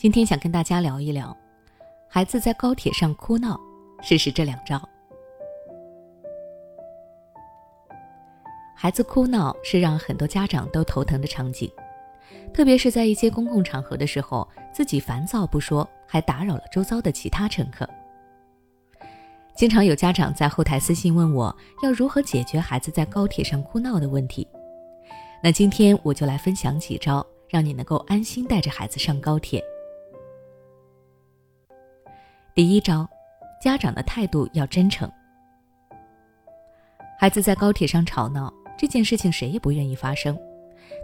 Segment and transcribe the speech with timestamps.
[0.00, 1.36] 今天想跟大家聊一聊，
[2.08, 3.58] 孩子在高铁上哭闹，
[4.00, 4.80] 试试这两招。
[8.76, 11.68] 孩子哭闹是让很多家长都头疼的场景，
[12.54, 17.84] 特别是在一些公共场合的时候，自己烦躁不说，还打扰了周遭的其他乘客。
[19.56, 21.52] 经常有家长在后台私信问我，
[21.82, 24.46] 要如何解决孩子在高铁上哭闹的问题。
[25.42, 29.60] 那今天我就来分享几招，让你能够安心带着孩子上高铁。
[32.58, 33.08] 第一招，
[33.62, 35.08] 家长的态度要真诚。
[37.16, 40.36] 孩子在高铁上吵闹这件事情，谁也不愿意发生，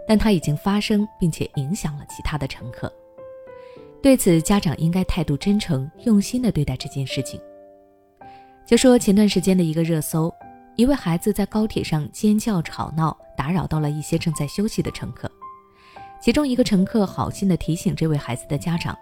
[0.05, 2.91] 但它已经发生，并且影响了其他的乘客。
[4.03, 7.39] 对此，家长应该态度真诚、用心的对待这件事情。
[8.65, 10.29] 就说前段时间的一个热搜，
[10.75, 15.31] 一位孩子在高铁上尖叫吵闹，打扰到了一些正在休息的乘客。
[16.19, 18.93] 其中一个乘客好心的提醒这位孩子的家长。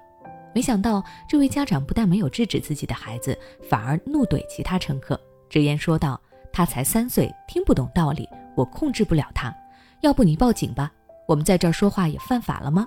[0.53, 3.37] 没想到，这位家长不但没有制止自己的孩子，
[3.67, 6.19] 反而怒怼其他乘客，直言说道
[6.53, 9.53] ：“他才三岁，听不懂道理，我控制不了他。
[10.01, 10.91] 要不你报警吧？
[11.27, 12.85] 我们在这儿说话也犯法了吗？”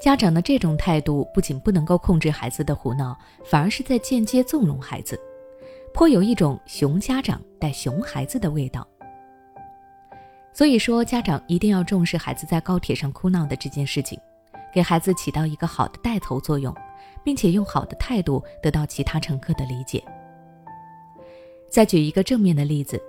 [0.00, 5.20] 家长的这种态度不仅不能够控制孩子的胡闹，反而是在间接纵容孩子，
[5.92, 8.86] 颇有一种熊家长带熊孩子的味道。
[10.54, 14.18] 所以说，家长一定要重视孩子在高铁上哭闹的这件事情。
[14.72, 16.74] 给孩子起到一个好的带头作用，
[17.24, 20.02] 并且用好的态度得到其他乘客的理解。
[21.68, 23.00] 再举一个正面的例子，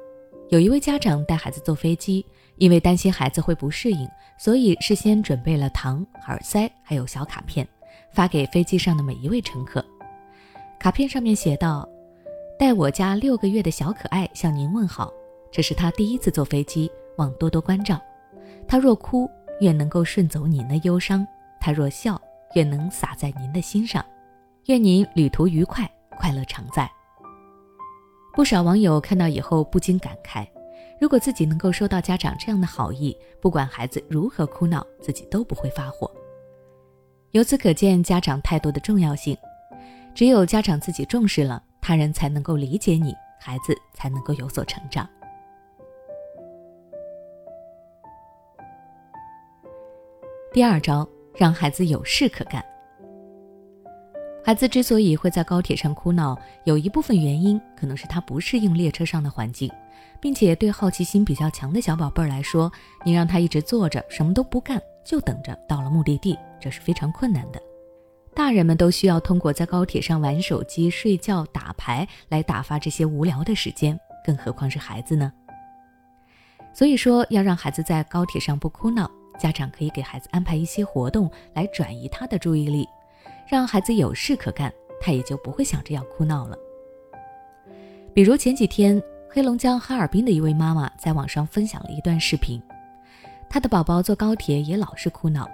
[0.49, 2.25] 有一位家长带孩子坐飞机，
[2.57, 7.67] 因为担心孩子会不适应，所以事先准备了糖、耳塞还有小卡片，
[8.11, 9.83] 发给飞机上的每一位乘客。
[10.77, 11.87] 卡片上面写道
[12.59, 15.11] ：“带我家六个月的小可爱向您问好，
[15.51, 17.99] 这是他第一次坐飞机，望多多关照。
[18.67, 19.29] 他若哭，
[19.61, 21.25] 愿能够顺走您的忧伤。”
[21.59, 22.19] 他若笑，
[22.55, 24.03] 愿能洒在您的心上，
[24.65, 26.89] 愿您旅途愉快，快乐常在。
[28.33, 30.47] 不少网友看到以后不禁感慨：
[30.99, 36.09] 如果自己能够收到家长这样的好意，不管孩子如何哭闹，自己都不会发火。
[37.31, 39.37] 由此可见，家长态度的重要性。
[40.15, 45.07] 只有家长自己重视了，他人才能够理解你，孩子才能够有所成长。
[50.51, 51.07] 第二招。
[51.39, 52.61] 让孩子有事可干。
[54.43, 59.71] 孩子之所以会在高铁上哭闹，有一部分原因可能是他不适应列车上的环境，
[60.19, 62.69] 并且对好奇心比较强的小宝贝儿来说，
[63.05, 67.61] 你让他一直坐着什么都不干，就等着到了目的地，这是非常困难的。
[68.35, 75.31] 大人们都需要通过在高铁上玩手机、睡觉、打牌来打发这些无聊的时间，更何况是孩子呢？
[76.73, 79.09] 所以说，要让孩子在高铁上不哭闹。
[79.39, 82.87] 家长可以给孩子安排一些活动来转移他的注意力，
[83.47, 86.55] 让孩子有事可干，他也就不会想着要哭闹了。
[88.13, 92.61] 比如前几天，黑龙江哈尔滨的一位妈妈在网上分享了一段视频，
[93.49, 95.49] 她的宝宝坐高铁也老是哭闹，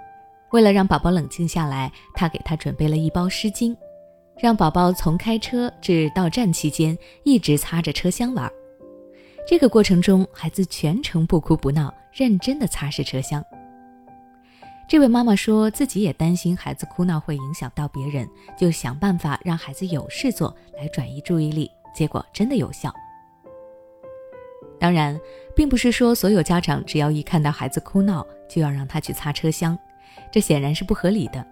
[0.50, 3.76] 为了让宝宝冷静下来，她给他准备了一包湿巾，
[4.38, 8.50] 让宝宝从开车至到站期间一直擦着车厢玩。
[9.46, 13.44] 这个过程中，孩子全程不哭不闹，认真的擦拭车厢。
[14.88, 22.94] 这位妈妈说自己也担心孩子哭闹会影响到别人，就想办法让孩子有事做来转移注意力，结果真的有效。
[24.78, 25.18] 当然，
[25.56, 29.76] 并不是说所有家长只要一看到孩子哭闹就要让他去擦车厢，
[30.30, 31.44] 这显然是不合理的。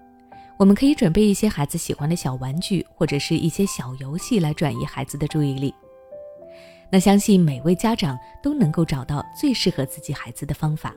[0.56, 5.74] 我们可以准备一些孩子喜欢的小玩具或者是一些小游戏来转移孩子的注意力。
[6.88, 10.94] 那相信每位家长都能够找到最适合自己孩子的方法。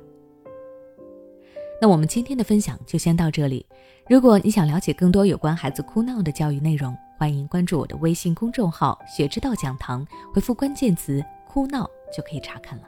[1.79, 3.63] 那我们今天的分享就先到这里。
[4.09, 12.87] 如果你想了解更多有关孩子哭闹的教育内容，欢迎关注我的微信公众号“学之道讲堂”，回复关键词“哭闹”就可以查看了。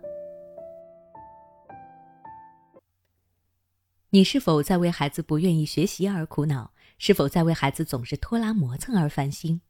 [4.10, 6.72] 你是否在为孩子不愿意学习而苦恼？
[6.98, 9.62] 是否在为孩子总是拖拉磨蹭而烦心？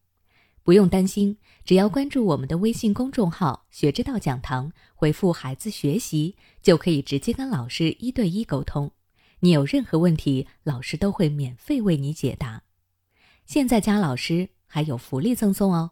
[0.63, 8.89] 不用担心，只要关注我们的微信公众号“学之道讲堂”，回复“孩子学习”，就可以直接跟老师一对一沟通。
[9.41, 12.63] 你有任何问题，老师都会免费为你解答。
[13.45, 15.91] 现在加老师还有福利赠送哦。